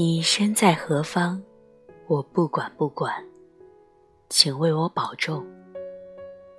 [0.00, 1.42] 你身在何方，
[2.06, 3.12] 我不管不管，
[4.28, 5.44] 请为我保重，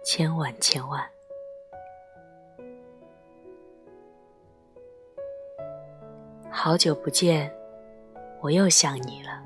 [0.03, 1.01] 千万千万。
[6.51, 7.49] 好久不见，
[8.41, 9.41] 我又想你了。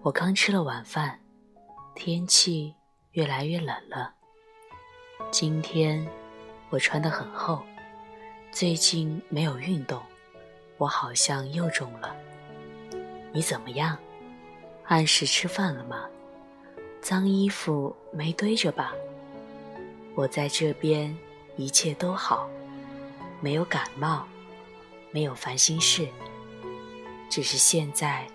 [0.00, 1.20] 我刚吃了晚饭，
[1.94, 2.74] 天气
[3.10, 4.14] 越来越冷了。
[5.30, 6.08] 今天
[6.70, 7.62] 我穿得很厚，
[8.50, 10.00] 最近没有运动，
[10.78, 12.16] 我好像又重了。
[13.32, 13.96] 你怎么样？
[14.84, 16.04] 按时吃饭了吗？
[17.00, 18.92] 脏衣服没堆着吧？
[20.14, 21.16] 我在这边
[21.56, 22.48] 一切都好，
[23.40, 24.26] 没有感冒，
[25.10, 26.06] 没有烦心事，
[27.30, 28.26] 只是现在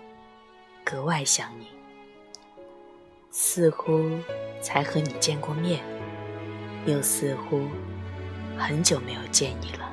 [0.84, 1.68] 格外想你。
[3.30, 4.10] 似乎
[4.60, 5.80] 才和你见过面，
[6.86, 7.68] 又似乎
[8.58, 9.87] 很久没有见你了。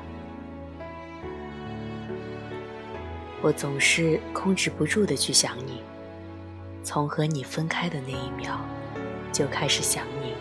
[3.42, 5.82] 我总是控制不住的去想你，
[6.82, 8.58] 从和你分开的那一秒，
[9.32, 10.34] 就开始想你。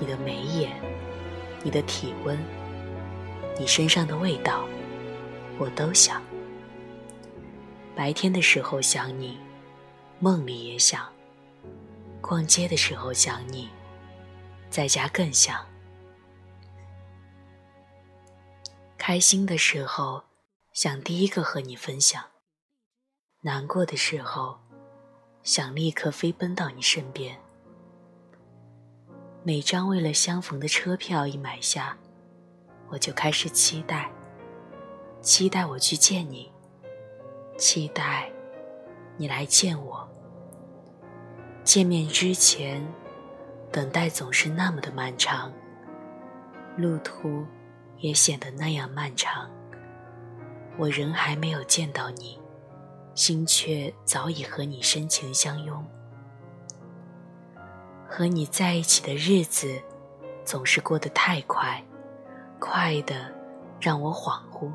[0.00, 0.70] 你的眉眼，
[1.62, 2.38] 你的体温，
[3.58, 4.64] 你身上的味道，
[5.58, 6.22] 我都想。
[7.94, 9.38] 白天的时候想你，
[10.20, 11.02] 梦里也想；
[12.20, 13.68] 逛街的时候想你，
[14.70, 15.64] 在家更想。
[18.96, 20.22] 开心的时候。
[20.74, 22.20] 想第一个和你分享，
[23.42, 24.58] 难过的时候，
[25.44, 27.38] 想立刻飞奔到你身边。
[29.44, 31.96] 每张为了相逢的车票一买下，
[32.88, 34.10] 我就开始期待，
[35.22, 36.50] 期待我去见你，
[37.56, 38.28] 期待
[39.16, 40.08] 你来见我。
[41.62, 42.84] 见面之前，
[43.70, 45.52] 等待总是那么的漫长，
[46.76, 47.46] 路途
[47.98, 49.48] 也显得那样漫长。
[50.76, 52.38] 我仍还没有见到你，
[53.14, 55.84] 心却早已和你深情相拥。
[58.08, 59.80] 和你在一起的日子，
[60.44, 61.82] 总是过得太快，
[62.58, 63.32] 快的
[63.80, 64.72] 让我恍惚，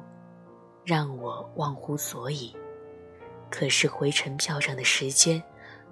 [0.85, 2.55] 让我忘乎所以。
[3.49, 5.41] 可是回程票上的时间，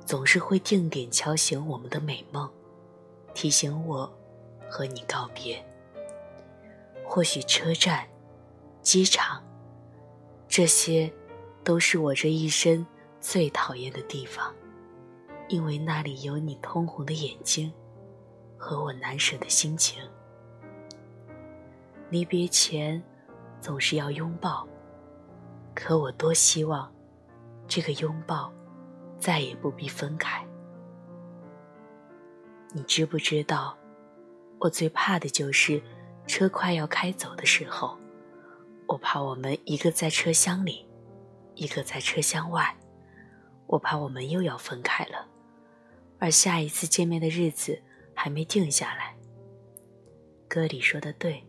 [0.06, 2.50] 总是会定点敲醒我们的美梦，
[3.34, 4.12] 提醒我
[4.69, 5.63] 和你告别。
[7.06, 8.07] 或许车站、
[8.81, 9.41] 机场。
[10.57, 11.13] 这些，
[11.63, 12.84] 都是我这一生
[13.22, 14.51] 最讨厌的地方，
[15.50, 17.72] 因为那里有你通红的眼睛，
[18.57, 20.01] 和我难舍的心情。
[22.09, 23.00] 离别前，
[23.62, 24.68] 总是要拥抱，
[25.75, 26.91] 可我多希望，
[27.68, 28.51] 这个拥抱，
[29.19, 30.44] 再也不必分开。
[32.74, 33.78] 你知不知道，
[34.57, 35.79] 我最怕的就是
[36.25, 37.95] 车快要开走的时候。
[38.88, 40.88] 我怕我们一个在车厢里，
[41.56, 42.75] 一个在车厢外，
[43.66, 45.28] 我怕我们又要分开了，
[46.20, 47.81] 而下一次见面的日子
[48.16, 49.16] 还没定下来。
[50.48, 51.44] 歌里说的对，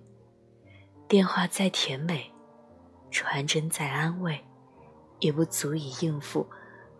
[1.07, 2.33] 电话再甜美，
[3.11, 4.45] 传真再安慰，
[5.21, 6.45] 也不足以应付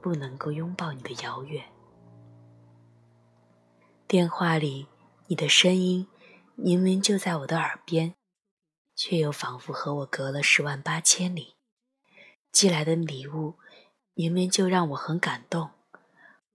[0.01, 1.65] 不能够拥抱你的遥远。
[4.07, 4.87] 电话里
[5.27, 6.07] 你的声音
[6.55, 8.15] 明明就在我的耳边。
[9.01, 11.55] 却又仿佛和我隔了十万八千里，
[12.51, 13.55] 寄来的礼物
[14.13, 15.71] 明明就让我很感动，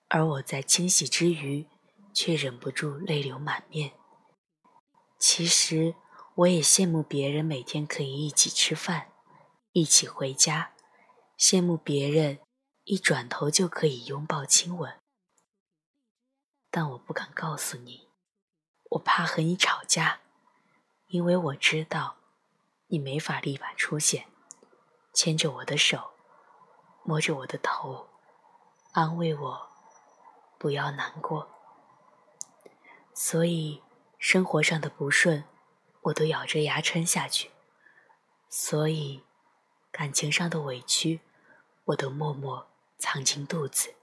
[0.09, 1.65] 而我在惊喜之余，
[2.13, 3.93] 却忍不住泪流满面。
[5.17, 5.95] 其实
[6.35, 9.13] 我也羡慕别人每天可以一起吃饭，
[9.71, 10.73] 一起回家，
[11.39, 12.39] 羡慕别人
[12.83, 14.99] 一转头就可以拥抱亲吻，
[16.69, 18.09] 但我不敢告诉你，
[18.89, 20.19] 我怕和你吵架，
[21.07, 22.17] 因为我知道。
[22.93, 24.27] 你没法立马出现，
[25.13, 26.11] 牵着我的手，
[27.01, 28.07] 摸着我的头，
[28.91, 29.69] 安慰我，
[30.59, 31.49] 不要难过。
[33.11, 33.81] 所以
[34.19, 35.43] 生活上的不顺，
[36.01, 37.49] 我都咬着牙撑下去；
[38.47, 39.23] 所以
[39.91, 41.21] 感情上的委屈，
[41.85, 42.67] 我都默默
[42.99, 43.95] 藏进肚子。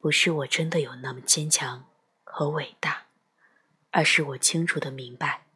[0.00, 1.88] 不是我真的有那么坚强
[2.24, 3.06] 和伟大，
[3.92, 5.46] 而是我清楚的明白。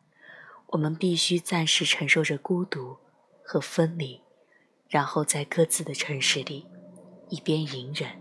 [0.76, 2.99] 我们必须暂时承受着孤独
[3.43, 4.20] 和分离，
[4.90, 6.67] 然后在各自的城市里，
[7.31, 8.20] 一边隐忍，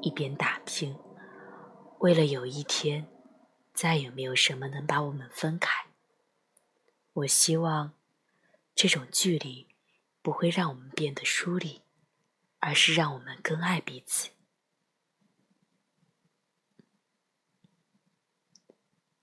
[0.00, 0.96] 一边打拼，
[1.98, 3.08] 为了有一天，
[3.72, 5.86] 再也没有什么能把我们分开。
[7.12, 7.94] 我希望，
[8.76, 9.66] 这种距离
[10.22, 11.82] 不会让我们变得疏离，
[12.60, 14.30] 而是让我们更爱彼此。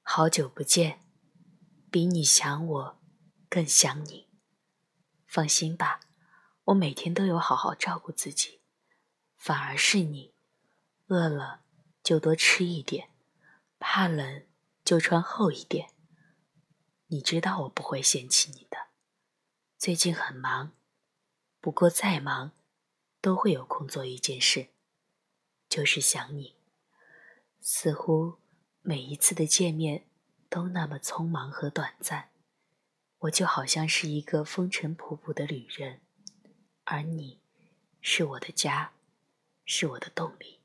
[0.02, 1.11] 好久不见。
[1.92, 3.02] 比你想我，
[3.50, 4.30] 更想你。
[5.28, 6.00] 放心吧，
[6.64, 8.62] 我每天都有好好照顾自己，
[9.36, 10.34] 反而是你，
[11.08, 11.64] 饿了
[12.02, 13.10] 就多吃一点，
[13.78, 14.46] 怕冷
[14.86, 15.90] 就穿厚一点。
[17.08, 18.88] 你知道我不会嫌弃你的。
[19.78, 20.72] 最近很忙，
[21.60, 22.54] 不过再忙，
[23.20, 24.70] 都会有空做一件事，
[25.68, 26.56] 就是想你。
[27.60, 28.38] 似乎
[28.82, 30.08] 每一次的见面
[30.52, 32.28] 都那么匆忙和短暂，
[33.20, 36.02] 我就好像是一个风尘仆仆的旅人。
[36.84, 37.40] 而你，
[38.02, 38.92] 是我的家，
[39.64, 40.61] 是我的动力。